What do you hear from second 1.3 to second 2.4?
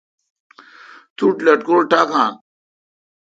ٹھ لٹکور ٹاکان۔